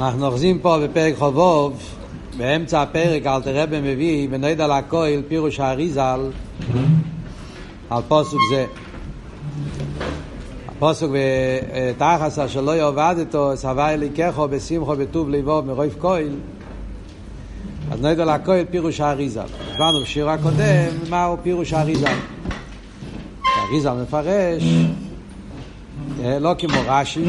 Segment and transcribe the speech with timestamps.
[0.00, 1.78] אנחנו אוחזים פה בפרק חובוב,
[2.36, 6.20] באמצע הפרק אל תראה במביא, בנויד על הכויל, פירוש האריזל,
[7.90, 8.66] על פוסוק זה.
[10.68, 16.34] הפוסוק בתחס אשר לא יאבד אותו, סבי אליקחו בשמחו בטוב ליבו מרויף כויל.
[17.90, 19.46] אז נויד על הכויל פירוש האריזל.
[19.70, 22.16] הסברנו בשיר הקודם מהו פירוש האריזל.
[23.56, 24.62] האריזל מפרש,
[26.40, 27.24] לא כמו רש"י,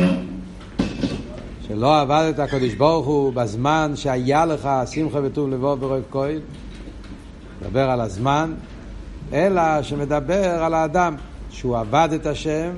[1.72, 6.40] שלא עבד את הקדוש ברוך הוא בזמן שהיה לך שמחה וטוב לבוא ברוב כהן,
[7.62, 8.54] מדבר על הזמן,
[9.34, 11.16] אלא שמדבר על האדם,
[11.50, 12.72] שהוא עבד את השם,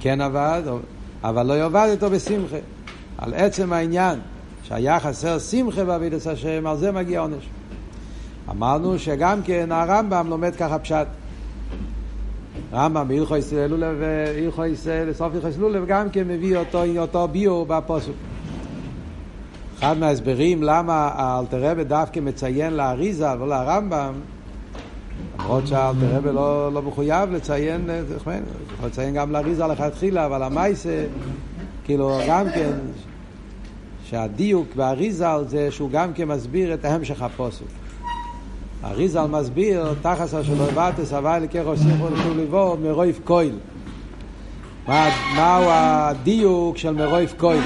[0.00, 0.62] כן עבד,
[1.24, 2.56] אבל לא יאבד אותו בשמחה.
[3.18, 4.18] על עצם העניין
[4.62, 7.48] שהיה חסר שמחה בעביד את השם, על זה מגיע עונש.
[8.50, 11.06] אמרנו שגם כן הרמב"ם לומד ככה פשט.
[12.72, 18.16] רמב"ם בהלכויס לולב והלכויס לסוף הלכויס לולב גם כן מביא אותו, אותו ביו בפוסוק.
[19.78, 24.12] אחד מההסברים למה האלתרבה דווקא מציין לאריזה ולא לרמב"ם,
[25.38, 28.32] למרות שהאלתרבה לא, לא מחויב לציין, יכול
[28.86, 31.04] לציין גם לאריזה לכתחילה, אבל המייסה,
[31.84, 32.72] כאילו גם כן,
[34.04, 37.79] שהדיוק באריזה זה שהוא גם כן מסביר את המשך הפוסק.
[38.84, 43.54] אריזל מסביר, תחס אשר לא הבאתס, לקח עושים פה לטוב לבוא, מרויף קויל.
[44.88, 47.62] מהו הדיוק של מרויף קויל?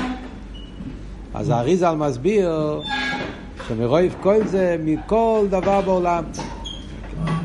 [1.34, 2.80] אז אריזל מסביר
[3.68, 6.24] שמרויף קויל זה מכל דבר בעולם.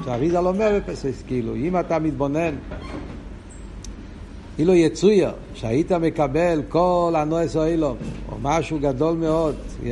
[0.05, 2.55] שאריזל אומר בפסס, כאילו, אם אתה מתבונן,
[4.59, 7.97] אילו יצויר, שהיית מקבל כל הנועס או אילום,
[8.31, 9.85] או משהו גדול מאוד, yeah,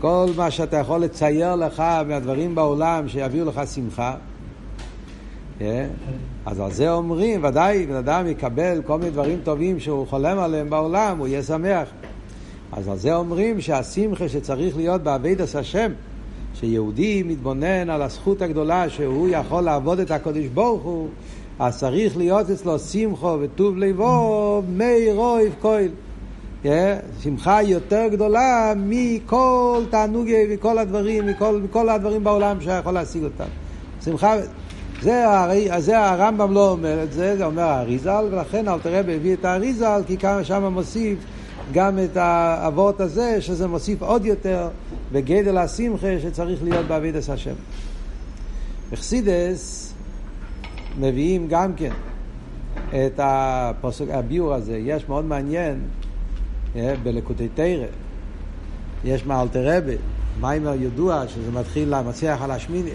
[0.00, 4.14] כל מה שאתה יכול לצייר לך מהדברים בעולם שיביאו לך שמחה.
[5.58, 5.62] Yeah.
[6.46, 10.70] אז על זה אומרים, ודאי, בן אדם יקבל כל מיני דברים טובים שהוא חולם עליהם
[10.70, 11.88] בעולם, הוא יהיה שמח.
[12.72, 15.92] אז על זה אומרים שהשמחה שצריך להיות בעבידת השם,
[16.54, 21.08] שיהודי מתבונן על הזכות הגדולה שהוא יכול לעבוד את הקודש ברוך הוא,
[21.58, 25.88] אז צריך להיות אצלו שמחו וטוב לבו מי רויב כהל.
[27.22, 33.44] שמחה יותר גדולה מכל תענוגי וכל הדברים, מכל, מכל הדברים בעולם שיכול להשיג אותם.
[34.04, 34.34] שמחה,
[35.02, 35.24] זה,
[35.78, 40.16] זה הרמב"ם לא אומר את זה, זה אומר האריזל, ולכן אלתרבה הביא את האריזל, כי
[40.42, 41.18] שם מוסיף
[41.72, 44.68] גם את האבות הזה, שזה מוסיף עוד יותר
[45.12, 47.54] בגדל השמחה שצריך להיות בעבידת השם.
[48.92, 49.92] בחסידס
[50.98, 51.92] מביאים גם כן
[52.88, 55.80] את הפסוק, הביאור הזה, יש מאוד מעניין.
[56.74, 57.86] בלקוטי תורה.
[59.04, 59.92] יש מאלטר רבי,
[60.40, 62.92] מאמר ידוע שזה מתחיל למנצח על השמינית,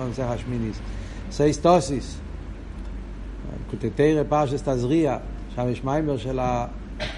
[0.00, 0.78] למנצח השמינית,
[1.30, 2.18] שוש תשיש.
[3.66, 5.16] לקוטי תורה פרשת תזריע,
[5.54, 6.38] שם יש מאמר של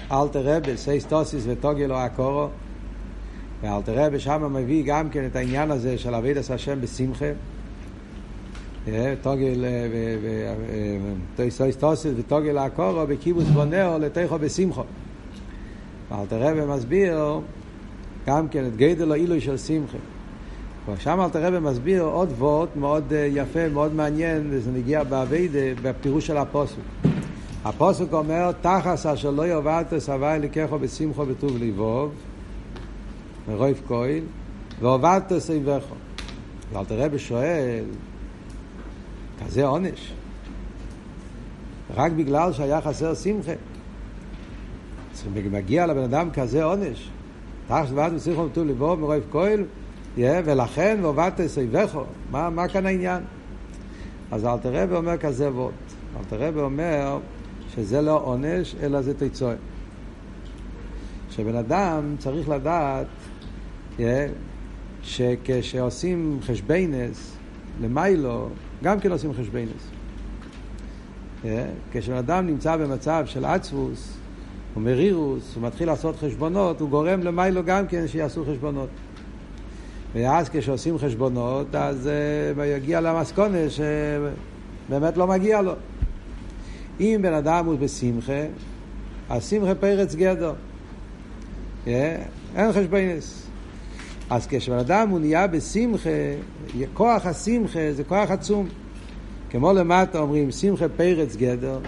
[0.09, 2.47] האלטר רבי, שוש תשיש ותגל העקרה.
[3.61, 7.31] ואלטר רבי שם מביא גם כן את העניין הזה של עבודת השם בשמחה.
[9.21, 9.65] טוגל
[11.37, 14.83] וסייסטוסיס וטוגל הקורו בקיבוץ בונאו לתכו בשמחו.
[16.09, 17.39] ואלתר רבי מסביר
[18.27, 19.97] גם כן את גדל העילוי של שמחה.
[20.87, 26.37] ושם אלתר רבי מסביר עוד וורט מאוד יפה, מאוד מעניין, וזה נגיע באביידה, בפירוש של
[26.37, 26.75] הפוסק.
[27.65, 32.11] הפוסק אומר, תחס אשר לא יאבדת סבי לקחו בשמחו בטוב לבוב,
[33.47, 34.23] מרויף כהן,
[34.79, 35.95] ועובדת סביבכו.
[36.73, 37.83] ואלתר רבי שואל,
[39.45, 40.13] כזה עונש?
[41.95, 43.51] רק בגלל שהיה חסר שמחה.
[45.51, 47.09] מגיע לבן אדם כזה עונש.
[47.67, 49.63] תחת ועד מסיכו וטוב לבוא מרויב כהל,
[50.17, 52.03] ולכן ועובדת סביבכו.
[52.31, 53.23] מה, מה כאן העניין?
[54.31, 55.73] אז אלתר רבי אומר כזה ווט.
[56.19, 57.19] אלתר רבי אומר
[57.75, 59.51] שזה לא עונש, אלא זה תיצור.
[61.29, 63.07] שבן אדם צריך לדעת
[65.03, 67.37] שכשעושים חשבנס
[67.81, 68.49] למיילו,
[68.83, 69.89] גם כן עושים חשבנס.
[71.91, 74.17] כשבן אדם נמצא במצב של עצבוס,
[74.73, 78.89] הוא מרירוס, הוא מתחיל לעשות חשבונות, הוא גורם למיילו גם כן שיעשו חשבונות.
[80.13, 82.09] ואז כשעושים חשבונות, אז
[82.57, 85.73] uh, יגיע למסקונה שבאמת לא מגיע לו.
[86.99, 88.43] אם בן אדם הוא בשמחה,
[89.29, 90.53] אז שמחה פרץ גדר.
[91.85, 91.89] Yeah,
[92.55, 93.47] אין חשבונס.
[94.29, 96.09] אז כשבן אדם הוא נהיה בשמחה,
[96.93, 98.67] כוח השמחה זה כוח עצום.
[99.49, 101.79] כמו למטה אומרים, שמחה פרץ גדר,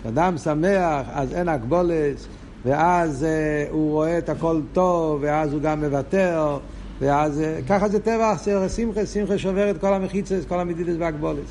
[0.00, 2.26] כשאדם שמח, אז אין הגבולת,
[2.64, 6.58] ואז uh, הוא רואה את הכל טוב, ואז הוא גם מוותר,
[7.00, 8.36] ואז uh, ככה זה טבע
[8.68, 11.44] שמחה, שמחה שובר את כל המחיצה, כל המדידס והגבולת.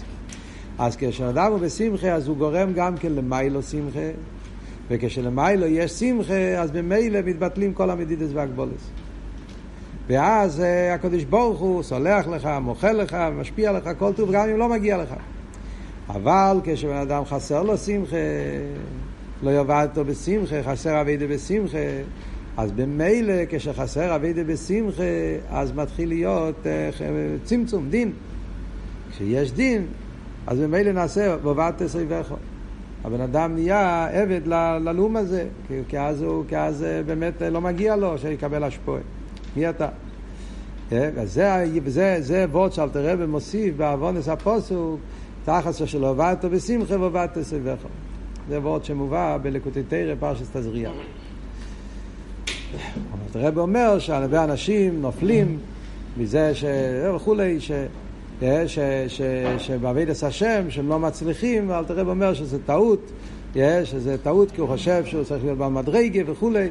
[0.79, 4.09] אז כשאדם הוא בשמחה, אז הוא גורם גם כן למיילו שמחה,
[4.89, 8.89] וכשלמיילו יש שמחה, אז ממילא מתבטלים כל המדידס והגבולס.
[10.07, 14.57] ואז uh, הקדוש ברוך הוא סולח לך, מוחל לך, משפיע לך כל טוב, גם אם
[14.57, 15.13] לא מגיע לך.
[16.09, 18.15] אבל כשבן אדם חסר לו שמחה,
[19.43, 21.77] לא יאבד אותו בשמחה, חסר אבידה בשמחה,
[22.57, 25.03] אז במילא כשחסר אבידה בשמחה,
[25.49, 26.95] אז מתחיל להיות uh,
[27.43, 28.11] צמצום, דין.
[29.11, 29.85] כשיש דין,
[30.47, 32.33] אז במילא נעשה בבת תסריבך.
[33.03, 34.41] הבן אדם נהיה עבד
[34.81, 35.45] ללום הזה,
[35.87, 39.01] כי אז, הוא, כי אז באמת לא מגיע לו שיקבל השפועה.
[39.55, 39.87] מי אתה?
[40.91, 44.99] וזה, וזה, זה וורד שאלתר רבי מוסיף בעוונס הפוסוק,
[45.45, 47.77] תחת שלו עבדת בשמחה ועבדת סביבך.
[48.49, 50.89] זה וורד שמובא בלקוטי תרא פרשת תזריע.
[53.35, 55.57] הרב אומר שהרבה אנשים נופלים
[56.17, 56.65] מזה ש...
[57.15, 57.71] וכולי, ש...
[58.41, 58.79] ש...
[59.07, 59.21] ש...
[59.57, 63.11] שבעבידת השם שהם לא מצליחים, ואלתר רב אומר שזה טעות,
[63.83, 66.69] שזה טעות כי הוא חושב שהוא צריך להיות במדרגה וכולי.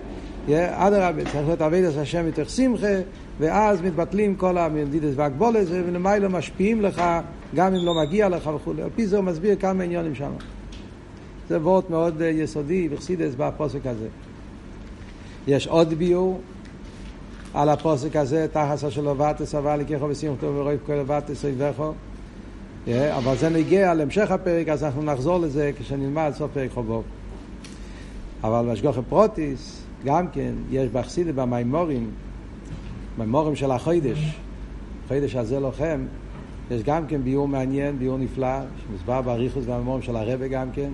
[0.48, 2.86] אדרבה, צריך להיות עבידת השם מתוך שמחה,
[3.40, 7.02] ואז מתבטלים כל המדידס והגבולת, ולמיילא משפיעים לך,
[7.54, 8.82] גם אם לא מגיע לך וכולי.
[8.82, 10.30] על פי זה הוא מסביר כמה עניונים שם.
[11.48, 14.06] זה וורט מאוד יסודי וחסידס בפוסק הזה.
[15.46, 16.40] יש עוד ביור
[17.54, 21.92] על הפוסק הזה, תחס אשר לא ואתס אבל לקחו ושמחתו ורואי כל ואתס אויבכו.
[22.88, 27.02] אבל זה נגיע להמשך הפרק, אז אנחנו נחזור לזה כשנלמד סוף פרק חובוב.
[28.44, 32.10] אבל משגוחי פרוטיס, גם כן, יש בחסידה במימורים,
[33.18, 34.38] מימורים של החוידש,
[35.08, 36.00] חוידש הזה לוחם,
[36.70, 40.90] יש גם כן ביור מעניין, ביור נפלא, שמוסבר באריכוס במימורים של הרבה גם כן,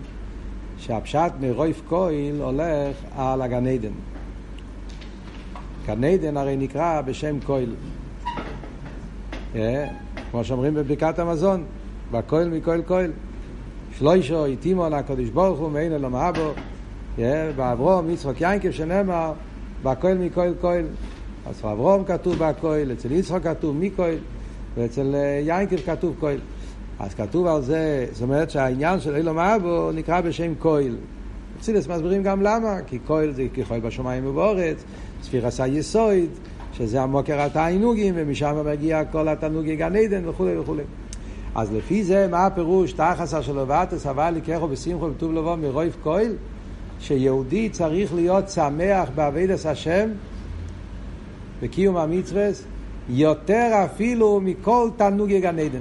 [0.78, 3.92] שהפשט מרוב כל הולך על הגן עדן.
[5.86, 7.74] גן עדן הרי נקרא בשם כל.
[9.54, 9.88] אה,
[10.30, 11.64] כמו שאומרים בברכת המזון,
[12.10, 13.10] בכל מכל כל.
[13.98, 16.52] שלושה, הטעימן הקדוש ברוך הוא, מעין עולם הבא,
[17.56, 19.32] באברהם, יצחק יעקב, שנאמר,
[19.82, 20.86] בכל מכל כל.
[21.46, 24.18] אז באברהם כתוב בכל, אצל יצחק כתוב מכל,
[24.76, 26.40] ואצל יעקב כתוב כל.
[26.98, 30.96] אז כתוב על זה, זאת אומרת שהעניין של אילו מאבו נקרא בשם קויל.
[31.60, 34.84] אצילס מסבירים גם למה, כי קויל זה ככל בשמיים ובאורץ,
[35.22, 36.30] ספיר עשה יסויד,
[36.72, 40.82] שזה המוקר התענוגים, ומשם מגיע כל התענוגי גן עדן וכולי וכולי.
[41.54, 46.32] אז לפי זה, מה הפירוש תחסה של ואתס אבל לקחו בשמחו וטוב לבוא מרויף קויל?
[47.00, 50.08] שיהודי צריך להיות שמח בעבידת השם,
[51.62, 52.48] בקיום המצווה,
[53.08, 55.80] יותר אפילו מכל תענוגי גן עדן.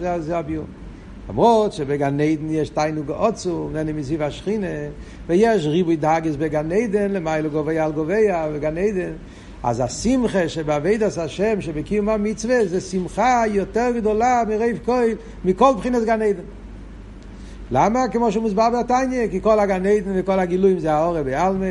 [0.00, 0.64] זה, זה הביור.
[1.28, 4.66] למרות שבגן עדן יש תיינוג עוצו, נהנה מזיו השכינה,
[5.26, 9.12] ויש ריבוי דאגס בגן עדן, למיילו גוביה על גוביה בגן עדן.
[9.62, 16.22] אז השמחה שבאבידס השם, שבקיום המצווה, זה שמחה יותר גדולה מריב כהן, מכל בחינת גן
[16.22, 16.42] עדן.
[17.70, 18.08] למה?
[18.12, 21.66] כמו שמוסבר בתניא, כי כל הגן עדן וכל הגילויים זה האורה בעלמה.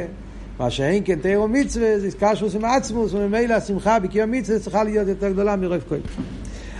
[0.59, 5.07] מה שאין כן תירו מצווה, זה קשוס עם עצמוס, וממילא השמחה בקיום המצווה צריכה להיות
[5.07, 5.99] יותר גדולה מריב כהן.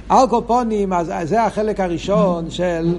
[0.10, 2.96] על כל פונים, אז זה החלק הראשון של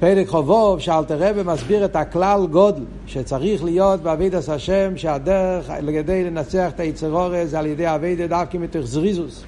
[0.00, 6.70] פרק חובוב, שאלתר רבי מסביר את הכלל גודל שצריך להיות בעבידת השם, שהדרך כדי לנצח
[6.74, 9.44] את היצרורס על ידי עבידת דווקא מתוך זריזוס.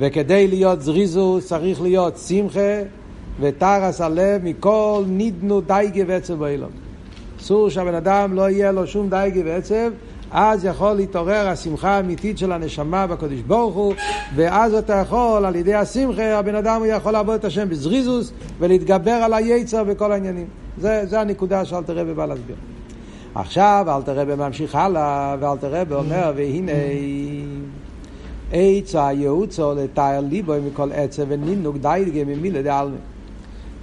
[0.00, 2.82] וכדי להיות זריזוס צריך להיות שמחה
[3.40, 6.70] וטרס הלב מכל נידנו דייגה ועצב באילון.
[7.40, 9.90] אסור שהבן אדם לא יהיה לו שום דייגה ועצב,
[10.30, 13.94] אז יכול להתעורר השמחה האמיתית של הנשמה בקדוש ברוך הוא,
[14.34, 19.34] ואז אתה יכול, על ידי השמחה, הבן אדם יכול לעבוד את השם בזריזוס ולהתגבר על
[19.34, 20.46] היצר בכל העניינים.
[20.80, 22.56] זה, זה הנקודה שאלתר רבי בא להסביר.
[23.34, 26.72] עכשיו אלתר רבי ממשיך הלאה, ואלתר רבי אומר, והנה
[28.52, 32.96] עצה יעוצו לתאר ליבו מכל עצב ונינוק דייגה ממילה דעלמי.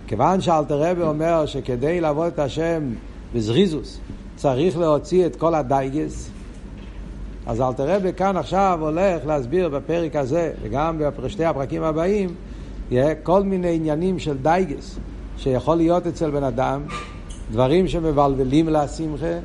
[0.07, 2.83] כיוון שאלטר רבי אומר שכדי לעבוד את השם
[3.35, 3.99] בזריזות
[4.35, 6.29] צריך להוציא את כל הדאגות,
[7.45, 12.29] אז אלטר רבי כאן עכשיו הולך להסביר בפרק הזה, וגם בשתי הפרקים הבאים,
[13.23, 14.99] כל מיני עניינים של דאגות,
[15.37, 16.81] שיכול להיות אצל בן אדם,
[17.51, 19.39] דברים שמבלבלים לשמחה,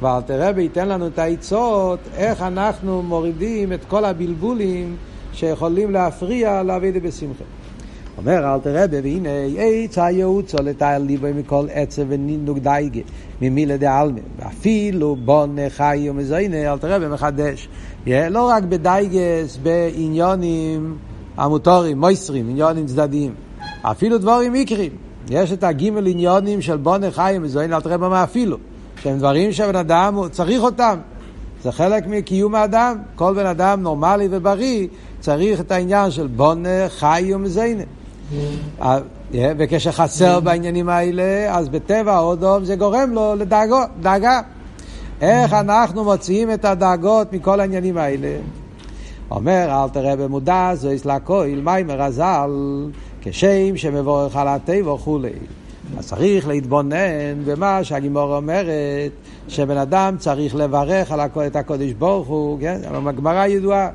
[0.00, 4.96] ואלטר רבי ייתן לנו את העצות איך אנחנו מורידים את כל הבלבולים
[5.32, 7.44] שיכולים להפריע לאבידה בשמחה.
[8.18, 9.28] אומר אלתר רבי, והנה
[9.58, 13.00] עץ הייעוצו לתאר ליבו מכל עצב ונינוק דייגה,
[13.42, 17.68] ממילה דעלמא, ואפילו בונה חי ומזוינה, אלתר רבי מחדש.
[18.06, 20.96] לא רק בדייגס, בעניונים
[21.36, 23.34] המוטורים, מויסרים, עניונים צדדיים,
[23.82, 24.92] אפילו דבורים מקרים.
[25.30, 28.56] יש את הגימל עניונים של בונה חי ומזוינה, אלתר רבי אומר אפילו,
[29.02, 30.98] שהם דברים שהבן אדם צריך אותם.
[31.62, 32.96] זה חלק מקיום האדם.
[33.14, 34.88] כל בן אדם נורמלי ובריא
[35.20, 37.82] צריך את העניין של בונה, חי ומזיינה.
[39.32, 44.40] וכשחסר בעניינים האלה, אז בטבע האודום זה גורם לו לדאגה.
[45.20, 48.36] איך אנחנו מוציאים את הדאגות מכל העניינים האלה?
[49.30, 52.50] אומר אל תראה במודע זויס לכויל מיימר הזל
[53.22, 55.30] כשם שמבורך על הטבע וכולי.
[55.98, 59.12] אז צריך להתבונן במה שהגימור אומרת
[59.48, 62.78] שבן אדם צריך לברך על את הקודש ברוך הוא, כן?
[63.06, 63.88] הגמרא ידועה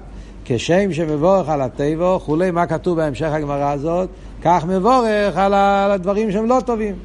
[0.46, 4.10] כשם שמבורך על הטבע וכולי, מה כתוב בהמשך הגמרא הזאת?
[4.44, 5.54] כך מבורך על
[5.92, 6.96] הדברים שהם לא טובים.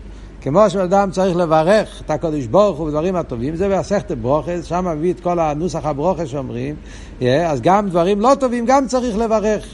[0.40, 4.84] כמו שבן אדם צריך לברך את הקודש ברוך הוא בדברים הטובים, זה בהסכת ברוכס, שם
[4.88, 6.74] מביא את כל הנוסח הברוכס שאומרים,
[7.20, 9.66] אז גם דברים לא טובים גם צריך לברך.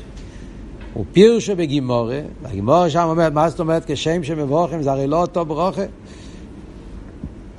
[0.94, 5.44] הוא פירשו בגימורה, והגימורה שם אומרת, מה זאת אומרת כשם שמבורכים זה הרי לא אותו
[5.44, 5.82] ברוכה?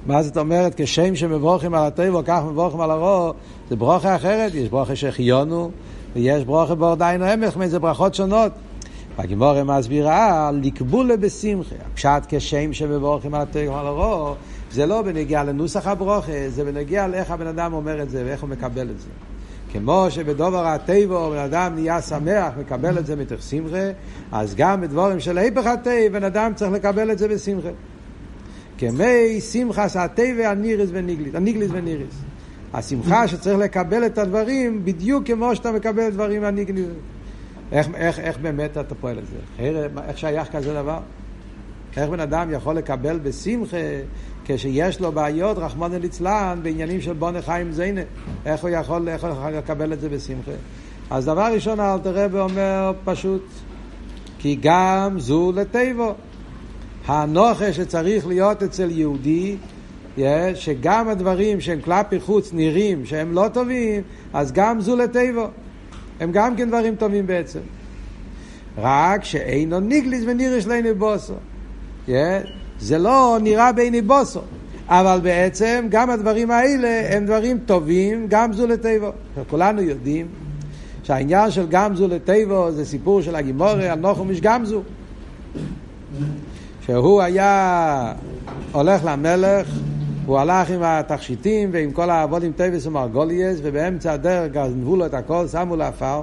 [0.05, 3.31] מה זאת אומרת כשם שמבורכים על הטבע, כך מבורכים על הרוע,
[3.69, 5.71] זה ברוכה אחרת, יש ברוכה שהחיונו,
[6.15, 8.51] ויש ברוכה באורדיינו המך, זה ברכות שונות.
[9.17, 11.75] והגימורה מסבירה, לקבולה בשמחה.
[11.91, 14.35] הפשט כשם שמבורכים על הטבע ועל הרוע,
[14.71, 18.49] זה לא בנגיע לנוסח הברוכה, זה בנגיע לאיך הבן אדם אומר את זה ואיך הוא
[18.49, 19.09] מקבל את זה.
[19.71, 23.87] כמו שבדובר הטבע בן אדם נהיה שמח, מקבל את זה מתוך שמחה,
[24.31, 27.69] אז גם בדבורים של היפך הטבע בן אדם צריך לקבל את זה בשמחה.
[28.77, 32.15] כמי שמחס הטבע הניריס וניגליס, הניגליס וניריס.
[32.73, 36.85] השמחה שצריך לקבל את הדברים בדיוק כמו שאתה מקבל את דברים הניגליס.
[37.71, 39.67] איך, איך, איך באמת אתה פועל את זה?
[40.07, 40.99] איך שייך כזה דבר?
[41.97, 43.77] איך בן אדם יכול לקבל בשמחה
[44.45, 48.01] כשיש לו בעיות, רחמנא ליצלן, בעניינים של בונה חיים זיינה,
[48.45, 50.51] איך הוא יכול, איך הוא לקבל את זה בשמחה?
[51.09, 53.45] אז דבר ראשון אלתר רבי אומר פשוט,
[54.39, 56.13] כי גם זו לטבו.
[57.07, 59.57] הנוכה שצריך להיות אצל יהודי,
[60.53, 64.01] שגם הדברים שהם כלפי חוץ נראים שהם לא טובים,
[64.33, 65.47] אז גם זו לטבו.
[66.21, 67.59] הם גם כן דברים טובים בעצם.
[68.77, 71.33] רק שאינו ניגליס ונירש לעיני בוסו.
[72.79, 74.41] זה לא נראה בעיני בוסו,
[74.87, 79.11] אבל בעצם גם הדברים האלה הם דברים טובים, גם זו לטבו.
[79.49, 80.27] כולנו יודעים
[81.03, 84.81] שהעניין של גם זו לטובה זה סיפור של הגמרא על נחום איש גמזו.
[86.85, 88.13] שהוא היה
[88.71, 89.67] הולך למלך,
[90.25, 95.47] הוא הלך עם התכשיטים ועם כל האבנים טובות ומרגליות, ובאמצע הדרך גנבו לו את הכל,
[95.47, 96.21] שמו לו עפר,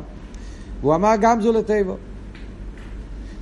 [0.80, 1.96] והוא אמר גם זו לטובה.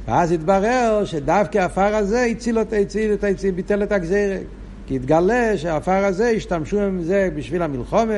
[0.09, 4.39] ואז התברר שדווקא העפר הזה הציל את הציל את הציל, ביטל את הגזירה.
[4.87, 8.15] כי התגלה שהעפר הזה, השתמשו עם זה בשביל המלחמה,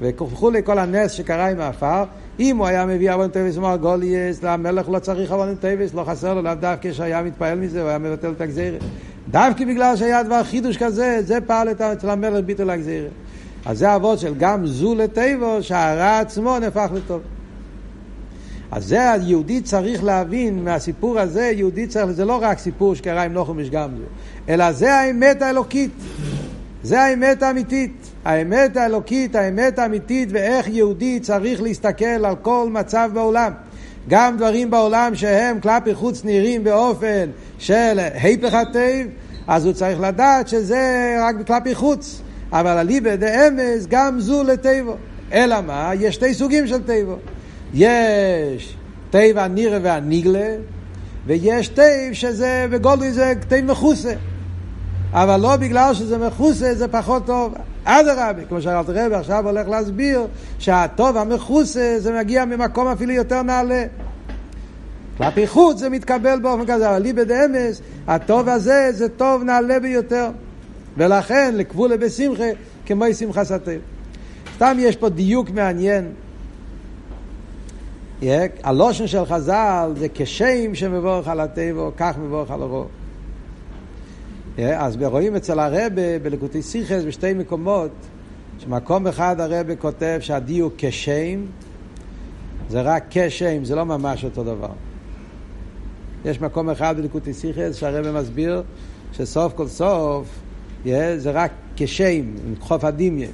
[0.00, 2.04] וכו' לכל הנס שקרה עם העפר.
[2.40, 6.42] אם הוא היה מביא אבנים טובות ומרגליות, למלך לא צריך אבנים טובות, לא חסר לו,
[6.42, 8.78] לאו דווקא שהיה מתפעל מזה, הוא היה מבטל את הגזירה.
[9.28, 13.08] דווקא בגלל שהיה דבר חידוש כזה, זה פעל אצל המלך ביטל הגזירה.
[13.66, 17.20] אז זה העבודה של גם זו לטובה, שהרע עצמו נהפך לטוב.
[18.70, 23.32] אז זה היהודי צריך להבין מהסיפור הזה, יהודי צריך, זה לא רק סיפור שקרה עם
[23.32, 24.02] נחום איש גמזו,
[24.48, 25.90] אלא זה האמת האלוקית.
[26.82, 27.92] זה האמת האמיתית.
[28.24, 33.52] האמת האלוקית, האמת האמיתית, ואיך יהודי צריך להסתכל על כל מצב בעולם.
[34.08, 39.06] גם דברים בעולם שהם כלפי חוץ נראים באופן של היפך הטב,
[39.46, 42.22] אז הוא צריך לדעת שזה רק כלפי חוץ.
[42.52, 44.96] אבל אליבא דאמס גם זו לטבו.
[45.32, 45.90] אלא מה?
[46.00, 47.16] יש שתי סוגים של טבו.
[47.74, 48.76] יש
[49.10, 50.56] תיב הנירה והניגלה,
[51.26, 54.12] ויש תיב שזה בגולדוי זה תיב מכוסה.
[55.12, 57.54] אבל לא בגלל שזה מכוסה זה פחות טוב.
[57.90, 60.26] אדרבה, כמו רבי עכשיו הולך להסביר
[60.58, 63.84] שהטוב המכוסה זה מגיע ממקום אפילו יותר נעלה.
[65.18, 70.30] כלפי חוץ זה מתקבל באופן כזה, אבל לי בדאמס, הטוב הזה זה טוב נעלה ביותר.
[70.96, 72.44] ולכן לקבולה בשמחה
[72.86, 73.78] כמו שמחה סטר.
[74.56, 76.12] סתם יש פה דיוק מעניין.
[78.62, 82.86] הלושן של חז"ל זה כשם שמבורך על הטבע, כך מבורך על הרוב.
[84.58, 87.90] אז רואים אצל הרבה בלקוטי סיכס בשתי מקומות,
[88.58, 91.40] שמקום אחד הרבה כותב שהדיוק כשם,
[92.68, 94.72] זה רק כשם, זה לא ממש אותו דבר.
[96.24, 98.62] יש מקום אחד בלקוטי סיכס שהרבה מסביר
[99.12, 100.28] שסוף כל סוף
[101.16, 102.24] זה רק כשם,
[102.60, 103.30] חוף הדמיין.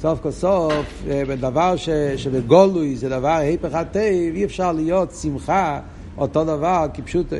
[0.00, 5.80] סוף כל סוף, אה, בדבר ש, שבגולוי זה דבר היפך הטב, אי אפשר להיות שמחה
[6.18, 7.36] אותו דבר כפשוטי.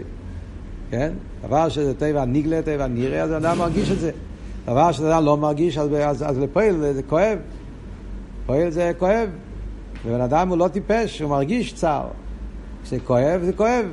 [0.90, 1.12] כן?
[1.46, 4.10] דבר שזה טבע ניגלה, טבע נראה, אז האדם מרגיש את זה.
[4.66, 7.38] דבר שאדם לא מרגיש, אז, אז, אז לפועל זה כואב.
[8.46, 9.28] פועל זה כואב.
[10.06, 12.08] ובן אדם הוא לא טיפש, הוא מרגיש צער.
[13.04, 13.84] כואב, זה כואב.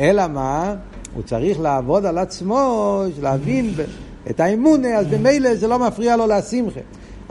[0.00, 0.74] אלא מה?
[1.14, 3.74] הוא צריך לעבוד על עצמו, להבין
[4.30, 6.80] את האמונה, אז במילא זה לא מפריע לו לשמחה.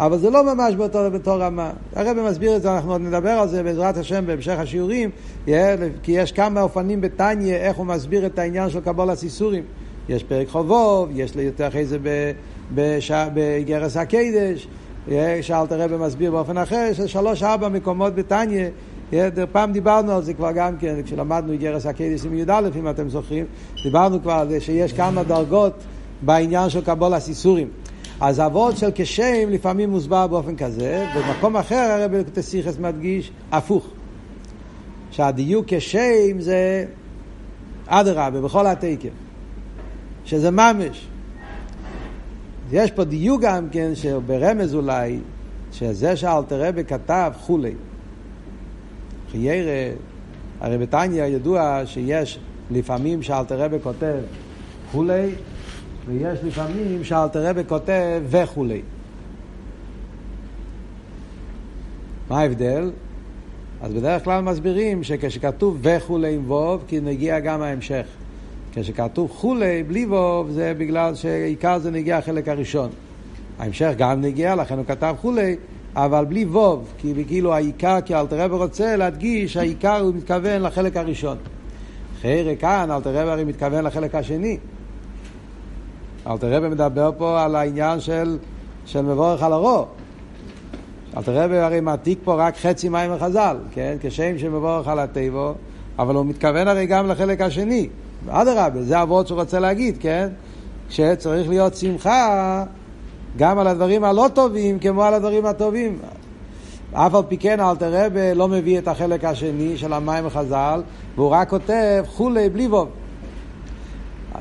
[0.02, 1.72] אבל זה לא ממש באותו, באותו רמה.
[1.96, 5.10] הרב מסביר את זה, אנחנו עוד נדבר על זה בעזרת השם בהמשך השיעורים,
[6.04, 9.64] כי יש כמה אופנים בתניא איך הוא מסביר את העניין של קבול הסיסורים.
[10.10, 11.98] יש פרק חובוב, יש יותר אחרי זה
[13.34, 14.68] בגרס הקדש,
[15.42, 18.68] שאלת הרב מסביר באופן אחר, יש שלוש ארבע מקומות בתניא.
[19.52, 23.46] פעם דיברנו על זה כבר גם כן, כשלמדנו גרס הקדש עם י"א, אם אתם זוכרים,
[23.84, 25.74] דיברנו כבר על זה שיש כמה דרגות
[26.22, 27.68] בעניין של קבול הסיסורים.
[28.22, 33.88] אז אבות של כשם לפעמים מוסבר באופן כזה, במקום אחר הרב אלקטסיכס מדגיש הפוך.
[35.12, 36.86] שהדיוק כשם זה
[37.88, 39.10] אדרבה, בכל התקף.
[40.26, 41.08] שזה ממש.
[42.72, 45.20] יש פה דיוק גם כן, שברמז אולי,
[45.72, 47.74] שזה שאלתר רבי כתב כולי.
[49.32, 49.92] חיירה,
[50.60, 52.40] הרי בתניא ידוע שיש
[52.72, 54.18] לפעמים שאלתר רבי כותב
[54.92, 55.30] כולי,
[56.08, 58.82] ויש לפעמים שאלתר רבי כותב וכולי.
[62.30, 62.92] מה ההבדל?
[63.82, 68.06] אז בדרך כלל מסבירים שכשכתוב וכולי עם ווב, כי נגיע גם ההמשך.
[68.74, 72.90] כשכתוב כולי בלי ווב, זה בגלל שעיקר זה נגיע החלק הראשון.
[73.60, 75.56] ההמשך גם נגיע, לכן הוא כתב כולי,
[75.96, 80.98] אבל בלי ווב, כי כאילו העיקר, כי אלתר רבי רוצה להדגיש, העיקר הוא מתכוון לחלק
[80.98, 81.38] הראשון.
[82.20, 84.58] אחרי כאן אלתר רבי הרי מתכוון לחלק השני.
[86.28, 88.38] אלתר רבי מדבר פה על העניין של,
[88.86, 89.86] של מבורך על הרוע.
[91.18, 93.98] אלתר רבי הרי מעתיק פה רק חצי מים וחז"ל, כן?
[94.02, 95.52] כשם שמבורך על הטבע,
[96.00, 97.90] אבל הוא מתכוון הרי גם לחלק השני.
[98.30, 100.30] אדרבה, זה אבות שהוא רוצה להגיד, כן?
[100.90, 102.64] שצריך להיות שמחה
[103.38, 106.00] גם על הדברים הלא טובים כמו על הדברים הטובים.
[106.94, 110.82] אף על פי כן אלתר רבי לא מביא את החלק השני של המים וחז"ל,
[111.16, 112.90] והוא רק כותב חולי בלי ווב.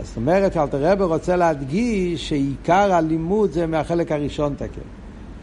[0.05, 4.81] זאת אומרת שאלתר רבי רוצה להדגיש שעיקר הלימוד זה מהחלק הראשון תקן.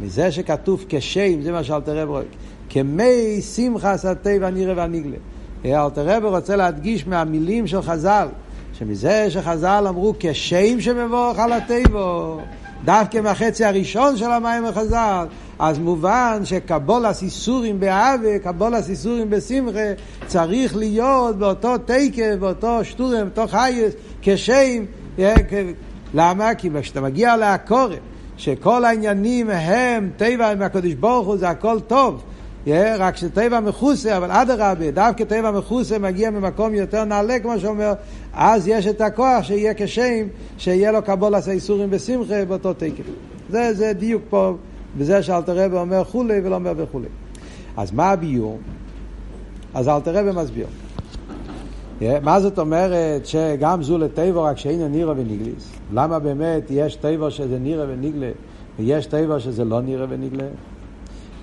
[0.02, 2.24] מזה שכתוב כשם, זה מה שאלתר רבי רואה.
[2.70, 5.18] כמי שמחה סטי והנירה והניגלה.
[5.66, 8.28] אלתר רבי רוצה להדגיש מהמילים של חז"ל,
[8.74, 12.36] שמזה שחז"ל אמרו כשם שמבורך על הטבע,
[12.86, 15.26] דווקא מהחצי הראשון של המים החז"ל,
[15.60, 19.80] אז מובן שקבולס איסורים באהבה, קבולס איסורים בשמחה,
[20.28, 24.84] צריך להיות באותו תקף, באותו שטורם, באותו חייס, כשם,
[26.14, 26.56] למה?
[26.56, 28.00] כי כשאתה מגיע לעקורת,
[28.38, 32.24] שכל העניינים הם טבע מהקדוש ברוך הוא, זה הכל טוב.
[32.76, 37.94] רק שטבע מכוסה, אבל אדרבה, דווקא טבע מכוסה מגיע ממקום יותר נעלה, כמו שאומר,
[38.34, 40.28] אז יש את הכוח שיהיה כשם,
[40.58, 43.04] שיהיה לו קבולת האיסורים בשמחה באותו תקף.
[43.50, 44.54] זה, זה דיוק פה,
[44.98, 47.08] בזה שאלתר רבי אומר כולי ולא אומר וכולי.
[47.78, 48.60] אז מה הביור?
[49.74, 50.68] אז אלתר רבי מסביר.
[52.22, 55.72] מה זאת אומרת שגם זו לטבע רק שאין נירה וניגליס?
[55.94, 58.32] למה באמת יש טבע שזה נירה וניגלה
[58.80, 60.48] ויש טבע שזה לא נירה וניגלה?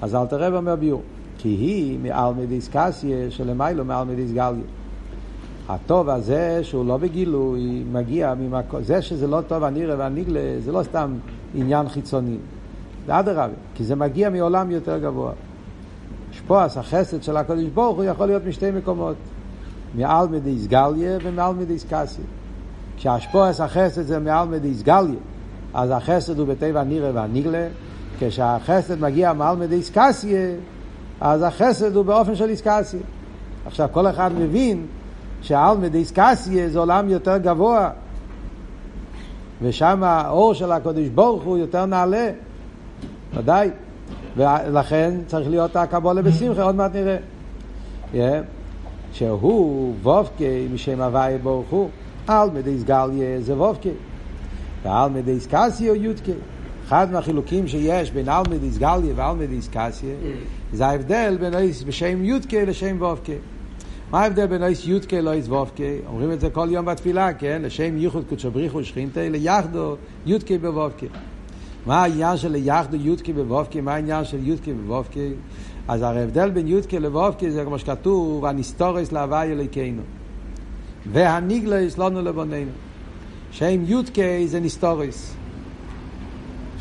[0.02, 1.02] אז אלתר רב אומר ביור,
[1.38, 4.64] כי היא מעל מדיס קסיה שלמיילו מעל מדיס גליה.
[5.68, 10.82] הטוב הזה שהוא לא בגילוי מגיע ממקום, זה שזה לא טוב הנירה והניגלה זה לא
[10.82, 11.14] סתם
[11.54, 12.36] עניין חיצוני,
[13.06, 15.32] זה אדרבה, כי זה מגיע מעולם יותר גבוה.
[16.32, 19.16] שפועס החסד של הקדוש ברוך הוא יכול להיות משתי מקומות,
[19.94, 22.24] מעל מדיס גליה ומעל מדיס קסיה.
[22.96, 25.20] כשהשפועס החסד זה מעל מדיס גליה,
[25.74, 27.68] אז החסד הוא בטבע הנירה והניגלה,
[28.20, 30.50] כשהחסד מגיע מעל מדי איסקסיה,
[31.20, 33.00] אז החסד הוא באופן של איסקסיה.
[33.66, 34.86] עכשיו, כל אחד מבין
[35.42, 37.90] שעל מדי איסקסיה זה עולם יותר גבוה,
[39.62, 42.30] ושם האור של הקדוש ברוך הוא יותר נעלה,
[43.34, 43.70] ודאי.
[44.36, 47.16] ולכן צריך להיות הקבולה בשמחה, עוד מעט נראה.
[48.14, 48.16] Yeah.
[49.12, 51.88] שהוא וובקה משם הוואי ברוך הוא,
[52.26, 53.88] על מדי איסגליה זה וובקה,
[54.82, 55.38] ועל מדי
[55.88, 56.32] הוא יודקה.
[56.86, 60.14] אחד מהחילוקים שיש בין אלמדיס גליה ואלמדיס קסיה
[60.72, 63.32] זה ההבדל בין איס בשם יודקה לשם וובקה.
[64.10, 65.82] מה ההבדל בין איס יודקה לאיס וובקה?
[66.06, 67.62] אומרים את זה כל יום בתפילה, כן?
[67.64, 71.06] לשם ייחוד קודשו בריחו שכינתה ליחדו יודקה בוובקה.
[71.86, 73.80] מה העניין של ליחדו יודקה בוובקה?
[73.80, 75.20] מה העניין של יודקה בוובקה?
[75.88, 80.02] אז ההבדל בין יודקה לבובקה זה כמו שכתוב, הנסתורס להווי אליקנו.
[81.12, 82.70] והניגלס לנו לבוננו.
[83.50, 85.34] שם יודקה זה נסתורס.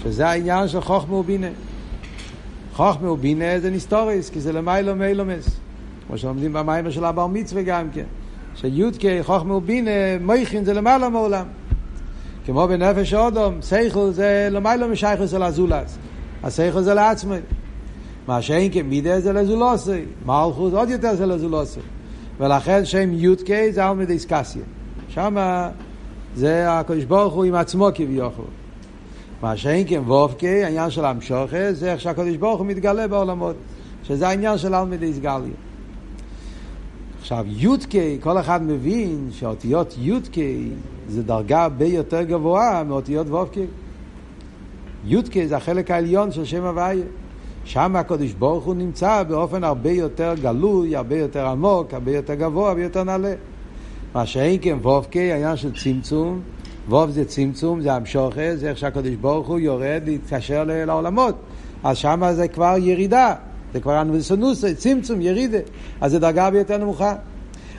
[0.04, 1.48] שזה העניין של חוכמה ובינה.
[2.74, 5.60] חוכמה ובינה זה נסתוריס, כי זה למיילו מיילומס.
[6.08, 8.04] כמו שלומדים במיימר של הבר מצווה גם כן.
[8.56, 11.46] שי"ק חוכמה ובינה מויכין זה למעלה מעולם.
[12.46, 15.98] כמו בנפש אודום, סייכל זה למיילו משייכוס אל הזולס.
[16.44, 17.38] הסייכל זה לעצמי.
[18.28, 20.02] מה שאין כמידה זה לזולוסי.
[20.26, 21.80] מלכוס עוד יותר זה לזולוסי.
[22.39, 24.62] ולכן שם י"ק זה על מדי סקסיה.
[25.10, 25.36] שם
[26.36, 28.46] זה הקדוש ברוך הוא עם עצמו כביכול.
[29.43, 33.56] מה שאין כן וובקי, העניין של המשוכה, זה איך שהקדוש ברוך הוא מתגלה בעולמות,
[34.03, 35.53] שזה העניין של אלמדי איסגליה.
[37.19, 40.69] עכשיו, יודקי, כל אחד מבין שאותיות יודקי
[41.08, 43.65] זה דרגה הרבה יותר גבוהה מאותיות וובקי.
[45.06, 47.06] יודקי זה החלק העליון של שם הוויה.
[47.65, 52.69] שם הקדוש ברוך הוא נמצא באופן הרבה יותר גלוי, הרבה יותר עמוק, הרבה יותר גבוה,
[52.69, 53.34] הרבה יותר נעלה.
[54.13, 56.41] מה שאין כן וובקי, העניין של צמצום,
[56.89, 61.36] ווב זה צמצום, זה המשוכה, זה איך שהקדוש ברוך הוא יורד להתקשר לעולמות.
[61.84, 63.36] אז שם זה כבר ירידה,
[63.74, 65.58] זה כבר אנבסונוס, צמצום, ירידה.
[66.02, 67.15] אז זה דרגה ביותר נמוכה.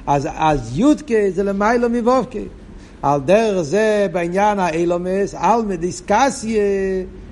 [0.07, 2.39] אז, אז יודקה זה למיילו מבובקה.
[3.03, 6.63] על דרך זה בעניין האילומס, על מדיסקסיה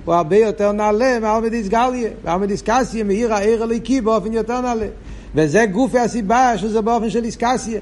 [0.05, 2.09] הוא הרבה יותר נעלה מעל מדיסגליה.
[2.23, 4.87] ועל מדיסקסיה מאיר העיר הליקי באופן יותר נעלה.
[5.35, 7.79] וזה גופי הסיבה שזה באופן של איסקסיה.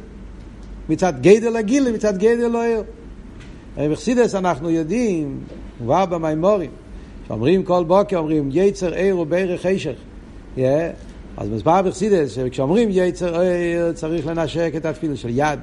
[0.89, 2.84] מצד גדל הגיל, מצד גדל לא עיר.
[3.77, 5.39] בחסידס אנחנו יודעים,
[5.79, 6.71] כבר במימורים,
[7.27, 9.95] שאומרים כל בוקר, אומרים יצר עיר ובערך חשך.
[10.57, 10.62] Yeah.
[11.38, 15.60] אז מסבר בחסידס, שכשאומרים יצר עיר צריך לנשק את התפילה של יד.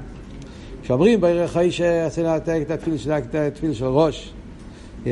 [0.82, 4.32] כשאומרים בערך חשך, צריך לנתק את התפילה של, התפילה של ראש.
[5.04, 5.08] Yeah.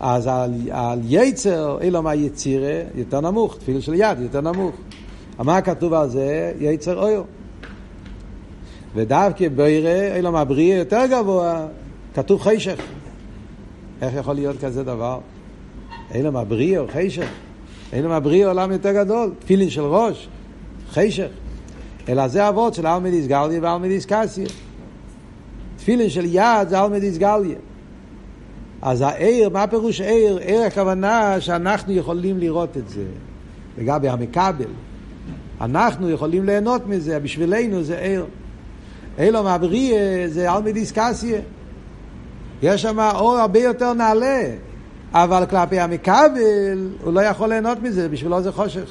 [0.00, 4.74] אז על, על יצר, אילו מה יצירה, יותר נמוך, תפילה של יד, יותר נמוך.
[5.38, 6.52] מה כתוב על זה?
[6.60, 7.22] יצר עיר.
[8.94, 11.66] ודווקא בירה, אילו מה בריאה יותר גבוה,
[12.16, 12.80] כתוב חשך.
[14.02, 15.18] איך יכול להיות כזה דבר?
[16.14, 17.28] אילו מה בריאה או חשך?
[17.92, 20.28] אילו מה בריאה עולם יותר גדול, תפילין של ראש,
[20.90, 21.28] חשך.
[22.08, 24.46] אלא זה אבות של אלמדיס גליה ואלמדיס קסיה.
[25.76, 27.56] תפילין של יד זה אלמדיס גליה.
[28.82, 30.38] אז העיר, מה פירוש עיר?
[30.38, 33.04] עיר הכוונה שאנחנו יכולים לראות את זה.
[33.78, 34.70] לגבי המקבל.
[35.60, 38.26] אנחנו יכולים ליהנות מזה, בשבילנו זה עיר.
[39.18, 39.94] אילו מהבריא
[40.28, 41.40] זה אלמדיס קסיה.
[42.66, 44.44] יש שם אור הרבה יותר נעלה,
[45.12, 48.88] אבל כלפי המכבל הוא לא יכול ליהנות מזה, בשבילו זה חושך.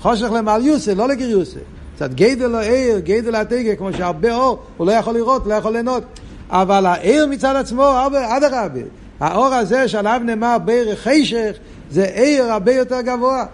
[0.00, 1.60] חושך למעל יוסה, לא לגיריוסה.
[1.96, 5.72] קצת גדל לא עיר, גדל התגה, כמו שהרבה אור, הוא לא יכול לראות, לא יכול
[5.72, 6.02] ליהנות.
[6.50, 8.80] אבל העיר מצד עצמו, אדרבה,
[9.20, 11.56] האור הזה שעליו נאמר בערך חשך,
[11.90, 13.44] זה עיר הרבה יותר גבוה.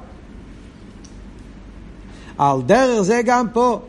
[2.38, 3.80] על דרך זה גם פה.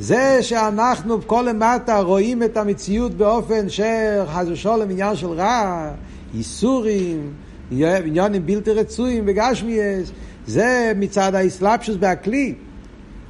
[0.00, 5.90] זה שאנחנו כל למטה רואים את המציאות באופן שחס ושלום עניין של רע,
[6.34, 7.32] איסורים,
[7.70, 10.10] עניינים בלתי רצויים בגשמיאס,
[10.46, 12.54] זה מצד האסלאפשוס בהכלי.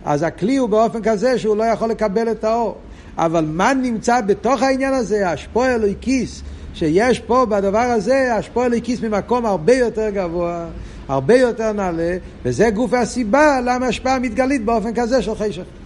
[0.04, 2.76] אז הכלי הוא באופן כזה שהוא לא יכול לקבל את האור.
[3.18, 6.42] אבל מה נמצא בתוך העניין הזה, השפוע אלוהיקיס,
[6.74, 10.66] שיש פה בדבר הזה, השפוע אלוהיקיס ממקום הרבה יותר גבוה,
[11.08, 15.79] הרבה יותר נעלה, וזה גוף הסיבה למה השפעה מתגלית באופן כזה של חשך.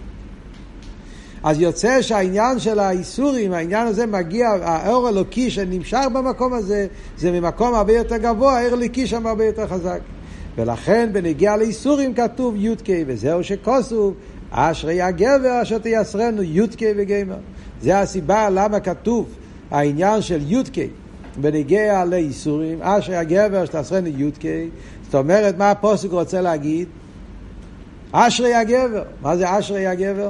[1.45, 7.73] אז יוצא שהעניין של האיסורים, העניין הזה מגיע, האור אלוקי שנמשך במקום הזה, זה ממקום
[7.73, 9.99] הרבה יותר גבוה, האור אלוקי שם הרבה יותר חזק.
[10.55, 14.13] ולכן בנגיע לאיסורים כתוב י"ק, וזהו שכוסו,
[14.51, 17.37] אשרי הגבר אשר תייסרנו י"ק וגמר.
[17.81, 19.29] זה הסיבה למה כתוב
[19.71, 20.77] העניין של י"ק
[21.41, 24.43] בנגיע לאיסורים, אשרי הגבר שתייסרנו י"ק.
[25.05, 26.87] זאת אומרת, מה הפוסק רוצה להגיד?
[28.11, 29.03] אשרי הגבר.
[29.21, 30.29] מה זה אשרי הגבר?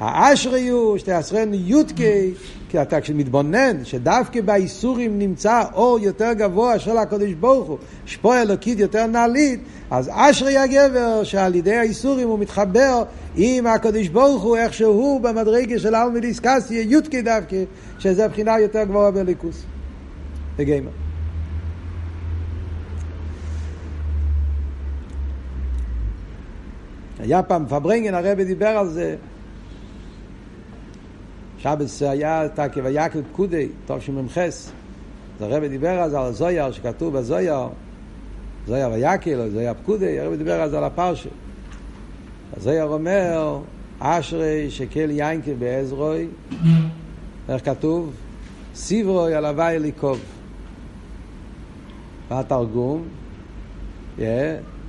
[0.00, 2.34] האשרי הוא שתעשרנו יודקי,
[2.68, 8.78] כי אתה כשמתבונן שדווקא באיסורים נמצא אור יותר גבוה של הקדוש ברוך הוא, שפוע אלוקית
[8.78, 13.02] יותר נעלית, אז אשרי הגבר שעל ידי האיסורים הוא מתחבר
[13.36, 17.64] עם הקדוש ברוך הוא איכשהו במדרגה של אלמידיס קסיה יודקי דווקא,
[17.98, 19.62] שזה בחינה יותר גבוהה בליכוס.
[20.56, 20.90] בגיימר.
[27.18, 29.16] היה פעם פברנגן הרבי דיבר על זה
[31.66, 34.72] שבס היה תקי ויקל פקודי, טוב שממחס.
[35.36, 37.68] אז הרב דיבר אז על הזויר שכתוב בזויר,
[38.66, 41.28] זויר ויקל או זויר פקודי, הרב דיבר אז על הפרשה.
[42.56, 43.58] הזויר אומר,
[43.98, 46.26] אשרי שקל יינקי בעזרוי,
[47.48, 48.12] איך כתוב?
[48.74, 50.20] סיברוי על הווי ליקוב.
[52.30, 53.02] מה התרגום?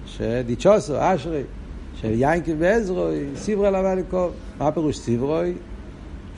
[0.06, 1.44] שדיצ'וסו, אשרי,
[1.96, 4.32] של יינקי בעזרוי, סיברוי על הווי ליקוב.
[4.60, 5.54] מה פירוש סיברוי?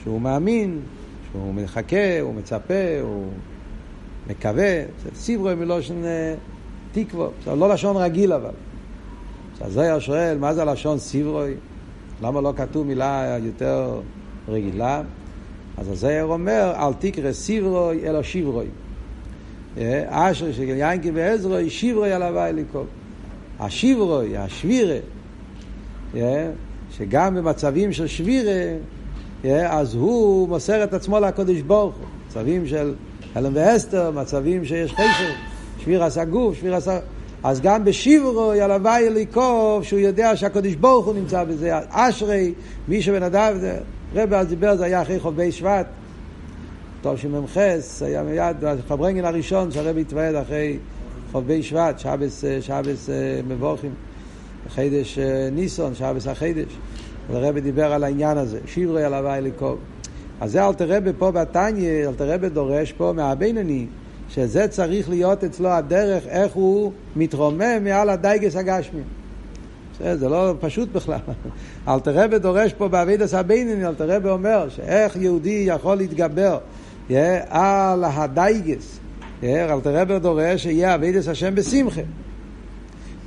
[0.03, 0.79] שהוא מאמין,
[1.31, 3.27] שהוא מחכה, הוא מצפה, הוא
[4.27, 4.83] מקווה,
[5.15, 6.01] סיברו מלושן
[6.91, 8.51] תקווה, זה לא לשון רגיל אבל.
[9.61, 11.53] אז זה שואל, מה זה לשון סיברוי?
[12.21, 14.01] למה לא כתוב מילה יותר
[14.47, 15.01] רגילה?
[15.77, 18.65] אז הזייר אומר, אל תקרא סיברוי אלא שיברוי.
[19.77, 22.83] אה, אשר של יינקי ועזרוי, שיברוי על הווי לקרוא.
[23.59, 24.97] השיברוי, השבירה,
[26.15, 26.49] אה,
[26.91, 28.77] שגם במצבים של שבירה,
[29.67, 32.05] אז הוא מוסר את עצמו לקדוש ברוך הוא.
[32.29, 32.93] צווים של
[33.35, 35.31] הלם ואסתר, מצבים שיש חסר,
[35.79, 36.99] שביר עשה גוף, שביר עשה...
[37.43, 42.53] אז גם בשיברו ילווי אליקוב, שהוא יודע שהקדוש ברוך הוא נמצא בזה, אשרי,
[42.87, 43.53] מי שבן אדם,
[44.15, 45.85] רבי אז דיבר, זה היה אחרי חובי שבט,
[47.01, 47.57] טוב שמ"ח,
[48.01, 48.55] היה מיד,
[48.87, 50.77] פברנגן הראשון שהרבי התוועד אחרי
[51.31, 53.09] חובי שבט, שבס, שבס
[53.47, 53.91] מבורכים,
[54.69, 55.19] חידש
[55.51, 56.77] ניסון, שבס החידש.
[57.35, 59.77] הרבי דיבר על העניין הזה, שיברו ילווי אליקוב.
[60.41, 63.85] אז זה אלתר רבי פה בתניא, אלתר רבי דורש פה מהבינוני,
[64.29, 69.01] שזה צריך להיות אצלו הדרך, איך הוא מתרומם מעל הדייגס הגשמי.
[69.99, 71.19] זה לא פשוט בכלל.
[71.87, 76.57] אלתר רבי דורש פה באבידס הבינוני, אלתר רבי אומר שאיך יהודי יכול להתגבר
[77.49, 78.99] על הדאגות.
[79.43, 82.01] אלטער רבי דורש שיהיה עבודת השם בשמחה.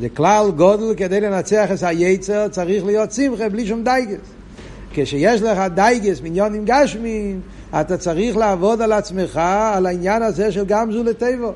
[0.02, 4.18] זה כלל גודל כדי לנצח את היצר, צריך להיות שמחה בלי שום דייגס.
[4.92, 7.40] כשיש לך דאגות מעניינים גשמיים,
[7.80, 9.40] אתה צריך לעבוד על עצמך,
[9.74, 11.52] על העניין הזה של גם זו לטובה.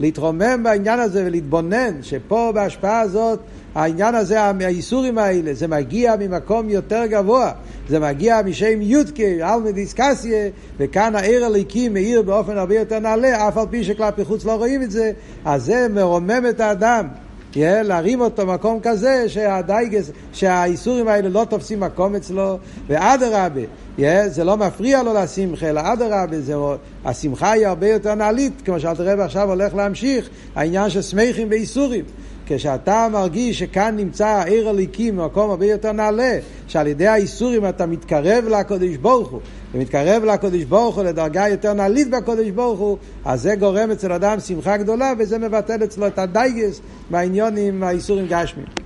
[0.00, 3.38] להתרומם בעניין הזה ולהתבונן שפה בהשפעה הזאת
[3.74, 7.52] העניין הזה, הייסורים האלה, זה מגיע ממקום יותר גבוה.
[7.88, 13.58] זה מגיע משם יודקי, אלמא דיסקסיה, וכאן העיר הליקי מאיר באופן הרבה יותר נעלה, אף
[13.58, 15.12] על פי שכלפי חוץ לא רואים את זה,
[15.44, 17.06] אז זה מרומם את האדם.
[17.58, 23.60] להרים אותו במקום כזה שהדייגס, שהאיסורים האלה לא תופסים מקום אצלו, ואדרבה,
[23.98, 29.00] yeah, זה לא מפריע לו לשמחה, אלא אדרבה, השמחה היא הרבה יותר נעלית, כמו שאלת
[29.00, 32.04] רב עכשיו הולך להמשיך, העניין של שמחים ואיסורים.
[32.46, 36.38] כשאתה מרגיש שכאן נמצא העיר הליקים במקום הרבה יותר נעלה,
[36.68, 39.40] שעל ידי האיסורים אתה מתקרב לקודש ברוך הוא,
[39.76, 44.40] ומתקרב לקודש ברוך הוא לדרגה יותר נעלית בקודש ברוך הוא, אז זה גורם אצל אדם
[44.40, 48.85] שמחה גדולה, וזה מבטל אצלו את הדייגס בעניונים האיסורים גשמיים.